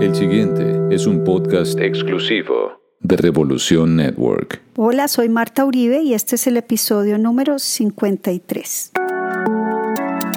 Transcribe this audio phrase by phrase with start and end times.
[0.00, 4.62] El siguiente es un podcast exclusivo de Revolución Network.
[4.76, 8.92] Hola, soy Marta Uribe y este es el episodio número 53.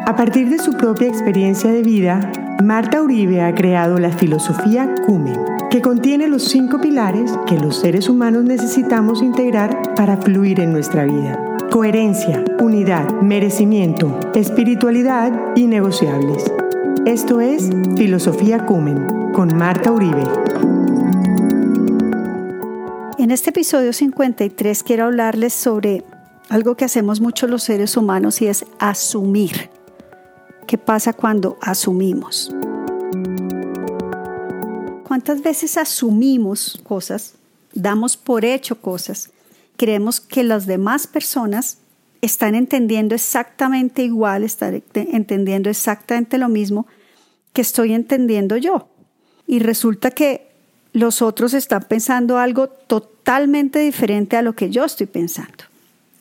[0.07, 2.31] A partir de su propia experiencia de vida,
[2.63, 5.39] Marta Uribe ha creado la filosofía Cumen,
[5.69, 11.05] que contiene los cinco pilares que los seres humanos necesitamos integrar para fluir en nuestra
[11.05, 11.39] vida.
[11.69, 16.51] Coherencia, unidad, merecimiento, espiritualidad y negociables.
[17.05, 20.23] Esto es Filosofía Cumen con Marta Uribe.
[23.17, 26.03] En este episodio 53 quiero hablarles sobre
[26.49, 29.69] algo que hacemos mucho los seres humanos y es asumir.
[30.67, 32.53] ¿Qué pasa cuando asumimos?
[35.07, 37.35] ¿Cuántas veces asumimos cosas,
[37.73, 39.31] damos por hecho cosas,
[39.77, 41.77] creemos que las demás personas
[42.21, 46.85] están entendiendo exactamente igual, están entendiendo exactamente lo mismo
[47.53, 48.90] que estoy entendiendo yo?
[49.51, 50.47] Y resulta que
[50.93, 55.65] los otros están pensando algo totalmente diferente a lo que yo estoy pensando.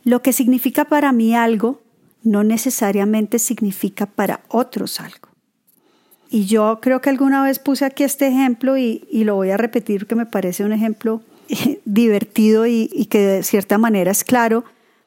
[0.02, 1.80] Lo que significa para mí algo
[2.24, 5.28] no necesariamente significa para otros algo.
[6.28, 10.08] Y yo creo que alguna vez puse aquí este ejemplo y, lo voy a repetir
[10.08, 11.22] que me parece un ejemplo
[11.84, 14.64] divertido y, y, que de cierta manera es claro.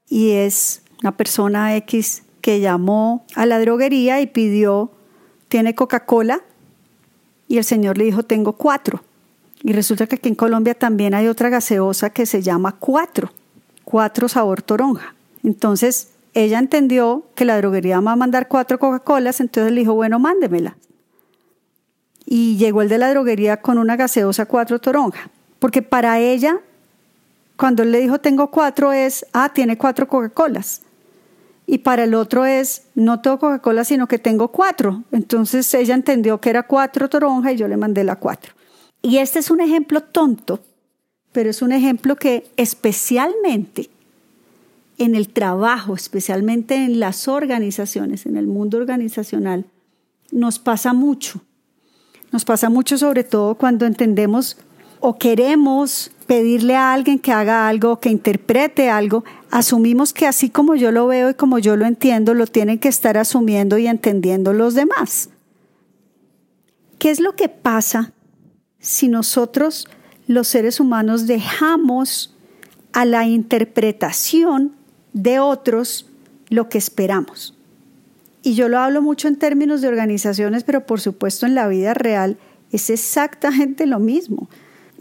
[0.08, 4.92] Y es una persona X que llamó a la droguería y pidió,
[5.50, 6.42] ¿tiene Coca-Cola?
[7.54, 9.04] Y el señor le dijo, tengo cuatro.
[9.62, 13.32] Y resulta que aquí en Colombia también hay otra gaseosa que se llama cuatro,
[13.84, 15.14] cuatro sabor toronja.
[15.44, 20.18] Entonces ella entendió que la droguería va a mandar cuatro Coca-Colas, entonces le dijo, bueno,
[20.18, 20.78] mándemela.
[22.26, 25.30] Y llegó el de la droguería con una gaseosa cuatro toronja,
[25.60, 26.60] porque para ella,
[27.56, 30.82] cuando él le dijo tengo cuatro, es, ah, tiene cuatro Coca-Colas.
[31.66, 35.03] Y para el otro es, no tengo Coca-Cola, sino que tengo cuatro.
[35.11, 38.53] Entonces ella entendió que era cuatro toronja y yo le mandé la cuatro.
[39.02, 40.61] Y este es un ejemplo tonto,
[41.32, 43.89] pero es un ejemplo que especialmente
[44.98, 49.65] en el trabajo, especialmente en las organizaciones, en el mundo organizacional,
[50.32, 51.42] nos pasa mucho.
[52.32, 54.58] Nos pasa mucho sobre todo cuando entendemos
[55.05, 60.75] o queremos pedirle a alguien que haga algo, que interprete algo, asumimos que así como
[60.75, 64.53] yo lo veo y como yo lo entiendo, lo tienen que estar asumiendo y entendiendo
[64.53, 65.30] los demás.
[66.99, 68.14] ¿Qué es lo que pasa
[68.80, 69.89] si nosotros,
[70.25, 72.33] los seres humanos, dejamos
[72.93, 74.71] a la interpretación
[75.11, 76.05] de otros
[76.47, 77.58] lo que esperamos.
[78.41, 81.93] Y yo lo hablo mucho en términos de organizaciones, pero por supuesto en la vida
[81.93, 82.37] real
[82.71, 84.47] es exactamente lo mismo.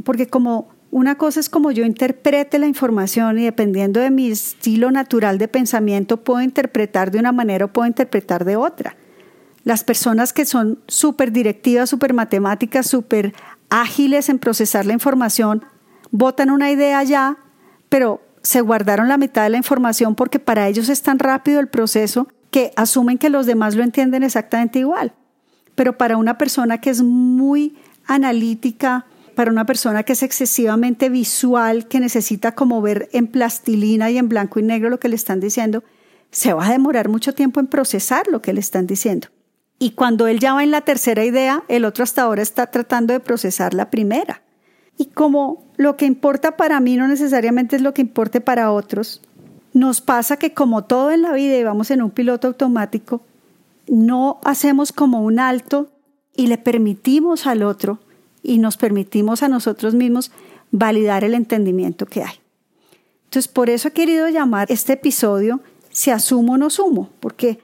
[0.04, 4.90] Porque como una cosa es como yo interprete la información y dependiendo de mi estilo
[4.90, 8.94] natural de pensamiento puedo interpretar de una manera o puedo interpretar de otra.
[9.64, 13.32] Las personas que son súper directivas, súper matemáticas, súper
[13.70, 15.64] ágiles en procesar la información,
[16.10, 17.38] votan una idea ya,
[17.88, 21.68] pero se guardaron la mitad de la información porque para ellos es tan rápido el
[21.68, 25.14] proceso que asumen que los demás lo entienden exactamente igual.
[25.74, 31.88] Pero para una persona que es muy analítica, para una persona que es excesivamente visual,
[31.88, 35.40] que necesita como ver en plastilina y en blanco y negro lo que le están
[35.40, 35.82] diciendo,
[36.30, 39.28] se va a demorar mucho tiempo en procesar lo que le están diciendo.
[39.78, 43.12] Y cuando él ya va en la tercera idea, el otro hasta ahora está tratando
[43.12, 44.42] de procesar la primera.
[44.96, 49.20] Y como lo que importa para mí no necesariamente es lo que importe para otros,
[49.72, 53.22] nos pasa que como todo en la vida y vamos en un piloto automático,
[53.88, 55.90] no hacemos como un alto
[56.36, 57.98] y le permitimos al otro
[58.42, 60.32] y nos permitimos a nosotros mismos
[60.70, 62.34] validar el entendimiento que hay.
[63.24, 65.60] Entonces, por eso he querido llamar este episodio
[65.90, 67.58] Si asumo o no sumo, porque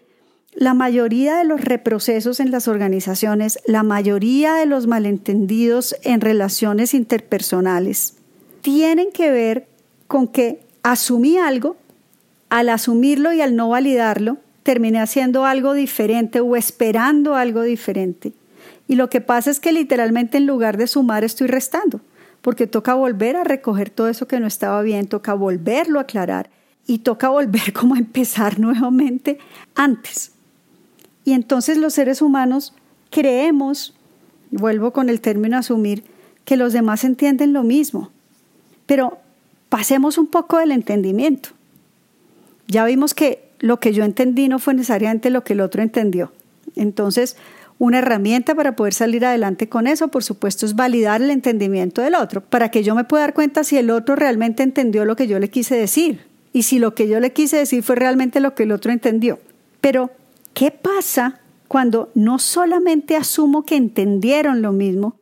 [0.54, 6.94] la mayoría de los reprocesos en las organizaciones, la mayoría de los malentendidos en relaciones
[6.94, 8.16] interpersonales,
[8.60, 9.68] tienen que ver
[10.08, 11.76] con que asumí algo,
[12.50, 18.32] al asumirlo y al no validarlo, terminé haciendo algo diferente o esperando algo diferente.
[18.88, 22.00] Y lo que pasa es que literalmente en lugar de sumar estoy restando,
[22.40, 26.50] porque toca volver a recoger todo eso que no estaba bien, toca volverlo a aclarar
[26.86, 29.38] y toca volver como a empezar nuevamente
[29.74, 30.32] antes.
[31.24, 32.74] Y entonces los seres humanos
[33.10, 33.94] creemos,
[34.50, 36.04] vuelvo con el término asumir,
[36.46, 38.10] que los demás entienden lo mismo.
[38.86, 39.18] Pero
[39.68, 41.50] pasemos un poco del entendimiento.
[42.68, 46.32] Ya vimos que lo que yo entendí no fue necesariamente lo que el otro entendió.
[46.76, 47.36] Entonces,
[47.78, 52.14] una herramienta para poder salir adelante con eso, por supuesto, es validar el entendimiento del
[52.14, 55.28] otro, para que yo me pueda dar cuenta si el otro realmente entendió lo que
[55.28, 58.54] yo le quise decir y si lo que yo le quise decir fue realmente lo
[58.54, 59.38] que el otro entendió.
[59.80, 60.10] Pero
[60.54, 61.38] ¿Qué pasa
[61.68, 65.14] cuando no solamente asumo que entendieron lo mismo,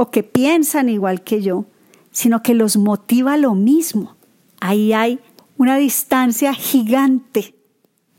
[0.00, 1.66] o que piensan igual que yo,
[2.12, 4.16] sino que los motiva lo mismo.
[4.60, 5.18] Ahí hay
[5.56, 7.54] una distancia gigante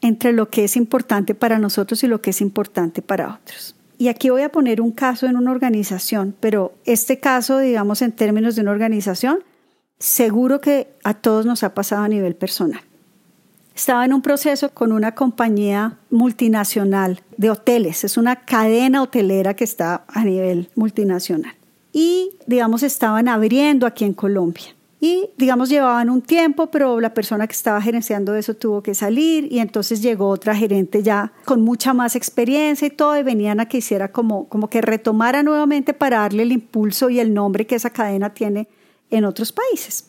[0.01, 3.75] entre lo que es importante para nosotros y lo que es importante para otros.
[3.97, 8.13] Y aquí voy a poner un caso en una organización, pero este caso, digamos, en
[8.13, 9.39] términos de una organización,
[9.97, 12.81] seguro que a todos nos ha pasado a nivel personal.
[13.75, 19.63] Estaba en un proceso con una compañía multinacional de hoteles, es una cadena hotelera que
[19.63, 21.53] está a nivel multinacional.
[21.91, 24.75] Y, digamos, estaban abriendo aquí en Colombia.
[25.01, 29.47] Y, digamos, llevaban un tiempo, pero la persona que estaba gerenciando eso tuvo que salir
[29.49, 33.67] y entonces llegó otra gerente ya con mucha más experiencia y todo, y venían a
[33.67, 37.75] que hiciera como, como que retomara nuevamente para darle el impulso y el nombre que
[37.75, 38.67] esa cadena tiene
[39.09, 40.05] en otros países.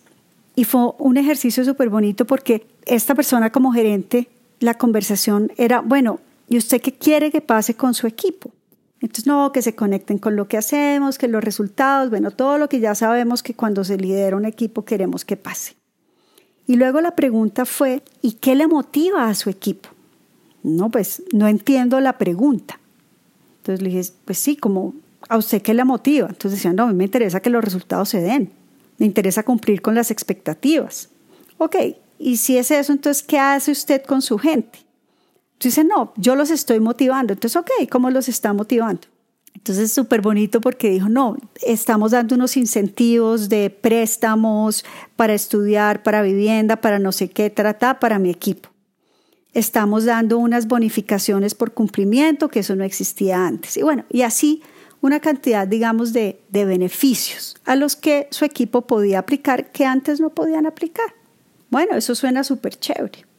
[0.57, 4.29] Y fue un ejercicio súper bonito porque esta persona como gerente,
[4.59, 8.51] la conversación era, bueno, ¿y usted qué quiere que pase con su equipo?
[9.01, 12.69] Entonces, no, que se conecten con lo que hacemos, que los resultados, bueno, todo lo
[12.69, 15.77] que ya sabemos que cuando se lidera un equipo queremos que pase.
[16.67, 19.89] Y luego la pregunta fue, ¿y qué le motiva a su equipo?
[20.63, 22.79] No, pues no entiendo la pregunta.
[23.59, 24.95] Entonces le dije, pues sí, como
[25.29, 26.29] a usted qué le motiva.
[26.29, 28.53] Entonces decían, no, a mí me interesa que los resultados se den,
[28.99, 31.09] me interesa cumplir con las expectativas.
[31.57, 31.77] Ok,
[32.19, 34.81] y si es eso, entonces, ¿qué hace usted con su gente?
[35.61, 37.35] Dice, no, yo los estoy motivando.
[37.35, 39.03] Entonces, ok, ¿cómo los está motivando?
[39.55, 44.87] Entonces, súper bonito porque dijo, no, estamos dando unos incentivos de préstamos
[45.17, 48.71] para estudiar, para vivienda, para no sé qué, trata para mi equipo.
[49.53, 53.77] Estamos dando unas bonificaciones por cumplimiento, que eso no existía antes.
[53.77, 54.63] Y bueno, y así
[55.03, 60.21] una cantidad, digamos, de, de beneficios a los que su equipo podía aplicar que antes
[60.21, 61.13] no podían aplicar.
[61.69, 63.30] Bueno, eso suena súper chévere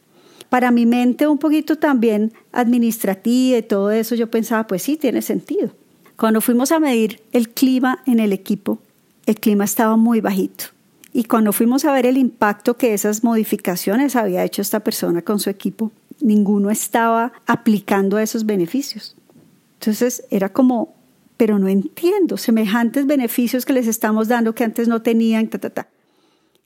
[0.52, 5.22] para mi mente un poquito también administrativa y todo eso, yo pensaba, pues sí, tiene
[5.22, 5.70] sentido.
[6.18, 8.78] Cuando fuimos a medir el clima en el equipo,
[9.24, 10.66] el clima estaba muy bajito.
[11.14, 15.40] Y cuando fuimos a ver el impacto que esas modificaciones había hecho esta persona con
[15.40, 15.90] su equipo,
[16.20, 19.16] ninguno estaba aplicando esos beneficios.
[19.80, 20.94] Entonces era como,
[21.38, 25.70] pero no entiendo, semejantes beneficios que les estamos dando que antes no tenían, ta, ta,
[25.70, 25.88] ta.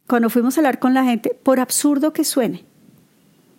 [0.08, 2.64] Cuando fuimos a hablar con la gente, por absurdo que suene,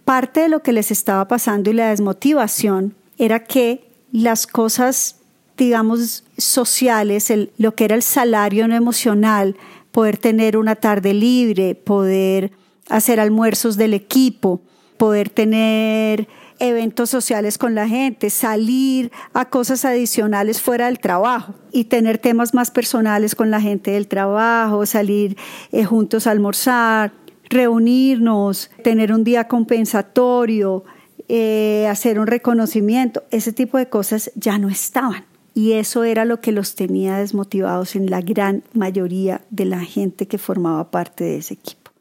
[0.08, 5.18] parte de lo que les estaba pasando y la desmotivación era que las cosas,
[5.58, 9.58] digamos, sociales, lo que era el salario no emocional,
[9.92, 12.54] poder tener una tarde libre, poder
[12.88, 14.62] hacer almuerzos del equipo,
[14.96, 16.30] poder tener
[16.60, 22.54] eventos sociales con la gente, salir a cosas adicionales fuera del trabajo y tener temas
[22.54, 25.36] más personales con la gente del trabajo, salir
[25.74, 27.12] eh, juntos a almorzar,
[27.50, 30.84] reunirnos, tener un día compensatorio,
[31.28, 35.26] eh, hacer un reconocimiento, ese tipo de cosas ya no estaban.
[35.54, 40.28] Y eso era lo que los tenía desmotivados en la gran mayoría de la gente
[40.28, 41.92] que formaba parte de ese equipo.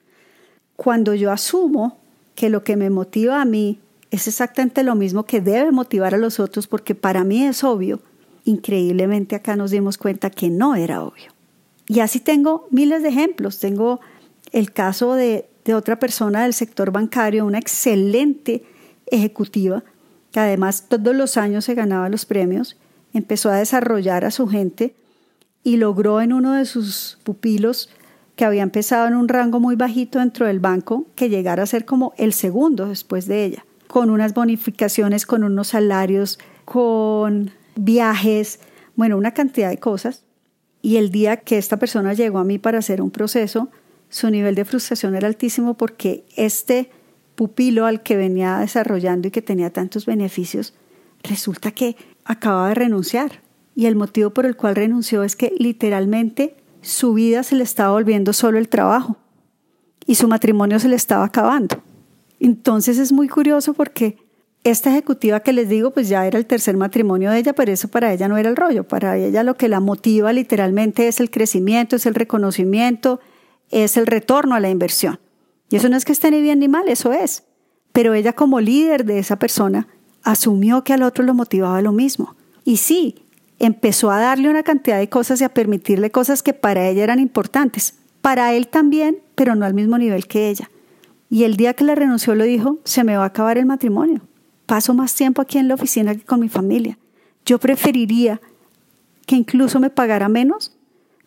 [0.76, 1.98] Cuando yo asumo
[2.34, 6.18] que lo que me motiva a mí es exactamente lo mismo que debe motivar a
[6.18, 8.00] los otros, porque para mí es obvio,
[8.44, 11.32] increíblemente acá nos dimos cuenta que no era obvio.
[11.88, 13.58] Y así tengo miles de ejemplos.
[13.60, 14.00] Tengo
[14.56, 18.64] el caso de, otra persona del sector bancario, una excelente
[19.06, 19.84] ejecutiva,
[20.32, 22.78] que además todos los años se ganaba los premios,
[23.12, 24.94] empezó a desarrollar a su gente
[25.62, 27.90] y logró en uno de sus pupilos,
[28.34, 31.84] que había empezado en un rango muy bajito dentro del banco, que llegara a ser
[31.84, 38.60] como el segundo después de ella, con unas bonificaciones, con unos salarios, con viajes,
[38.94, 40.22] bueno, una cantidad de cosas.
[40.80, 43.70] Y el día que esta persona llegó a mí para hacer un proceso,
[44.16, 46.88] su nivel de frustración era altísimo porque este
[47.34, 50.72] pupilo al que venía desarrollando y que tenía tantos beneficios,
[51.22, 53.42] resulta que acababa de renunciar.
[53.74, 57.92] Y el motivo por el cual renunció es que literalmente su vida se le estaba
[57.92, 59.18] volviendo solo el trabajo
[60.06, 61.82] y su matrimonio se le estaba acabando.
[62.40, 64.16] Entonces es muy curioso porque
[64.64, 67.88] esta ejecutiva que les digo, pues ya era el tercer matrimonio de ella, pero eso
[67.88, 68.88] para ella no era el rollo.
[68.88, 73.20] Para ella lo que la motiva literalmente es el crecimiento, es el reconocimiento,
[73.70, 75.18] es el retorno a la inversión.
[75.68, 77.44] Y eso no es que esté ni bien ni mal, eso es.
[77.92, 79.88] Pero ella como líder de esa persona
[80.22, 82.36] asumió que al otro lo motivaba lo mismo.
[82.64, 83.26] Y sí,
[83.58, 87.20] empezó a darle una cantidad de cosas y a permitirle cosas que para ella eran
[87.20, 87.94] importantes.
[88.20, 90.70] Para él también, pero no al mismo nivel que ella.
[91.30, 94.20] Y el día que le renunció le dijo, se me va a acabar el matrimonio.
[94.66, 96.98] Paso más tiempo aquí en la oficina que con mi familia.
[97.44, 98.40] Yo preferiría
[99.26, 100.76] que incluso me pagara menos,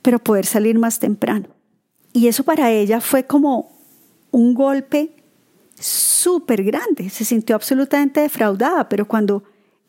[0.01, 1.47] pero poder salir más temprano.
[2.19, 3.71] Y eso para ella fue como
[4.31, 5.11] un golpe
[5.79, 7.09] súper grande.
[7.09, 9.45] Se sintió absolutamente defraudada, pero cuando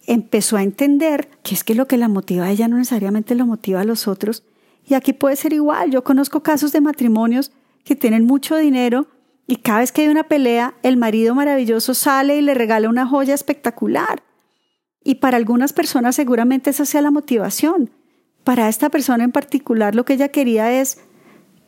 [0.07, 3.47] empezó a entender que es que lo que la motiva a ella no necesariamente lo
[3.47, 4.45] motiva a los otros,
[4.87, 5.91] Y aquí puede ser igual.
[5.91, 7.51] Yo conozco casos de matrimonios
[7.83, 9.09] que tienen mucho dinero
[9.49, 13.09] y cada vez que hay una pelea, el marido maravilloso sale y le regala una
[13.09, 14.23] joya espectacular.
[15.03, 17.91] Y para algunas personas seguramente esa sea la motivación.
[18.45, 20.99] Para esta persona en particular lo que ella quería es,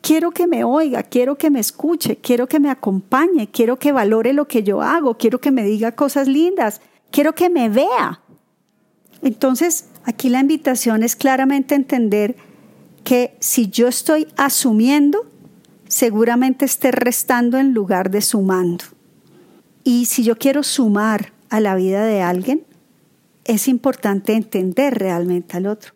[0.03, 4.33] quiero que me oiga, quiero que me escuche, quiero que me acompañe, quiero que valore
[4.33, 8.19] lo que yo hago, quiero que me diga cosas lindas, quiero que me vea.
[9.21, 12.35] Entonces, aquí la invitación es claramente entender
[13.05, 15.25] que si yo estoy asumiendo,
[15.87, 18.83] seguramente esté restando en lugar de sumando.
[19.85, 22.65] Y si yo quiero sumar a la vida de alguien,
[23.45, 25.93] es importante entender realmente al otro.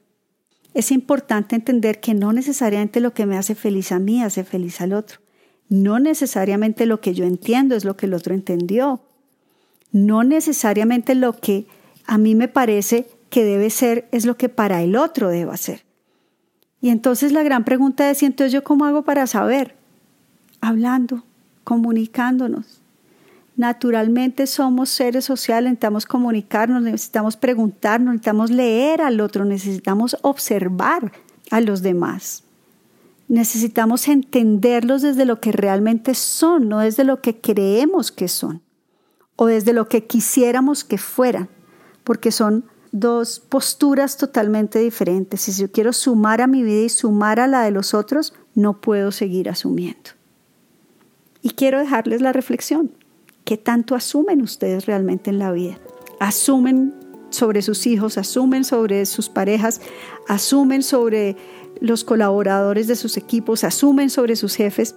[0.73, 4.81] Es importante entender que no necesariamente lo que me hace feliz a mí hace feliz
[4.81, 5.19] al otro.
[5.69, 9.01] No necesariamente lo que yo entiendo es lo que el otro entendió.
[9.91, 11.67] No necesariamente lo que
[12.05, 15.83] a mí me parece que debe ser es lo que para el otro deba ser.
[16.79, 19.77] Y entonces la gran pregunta es, ¿y entonces yo cómo hago para saber?
[20.61, 21.23] hablando,
[21.63, 22.81] comunicándonos.
[23.57, 31.11] Naturalmente somos seres sociales, necesitamos comunicarnos, necesitamos preguntarnos, necesitamos leer al otro, necesitamos observar
[31.49, 32.43] a los demás.
[33.27, 38.61] Necesitamos entenderlos desde lo que realmente son, no desde lo que creemos que son
[39.35, 41.49] o desde lo que quisiéramos que fueran,
[42.03, 45.41] porque son dos posturas totalmente diferentes.
[45.41, 48.81] Si yo quiero sumar a mi vida y sumar a la de los otros, no
[48.81, 50.11] puedo seguir asumiendo.
[51.41, 52.91] Y quiero dejarles la reflexión.
[53.47, 55.79] ¿Qué tanto asumen ustedes realmente en la vida?
[56.19, 56.93] ¿Asumen
[57.29, 58.17] sobre sus hijos?
[58.17, 59.79] ¿Asumen sobre sus parejas?
[60.27, 61.37] ¿Asumen sobre
[61.79, 63.63] los colaboradores de sus equipos?
[63.63, 64.95] ¿Asumen sobre sus jefes?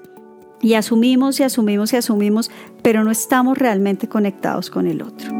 [0.61, 2.51] Y asumimos y asumimos y asumimos,
[2.83, 5.40] pero no estamos realmente conectados con el otro.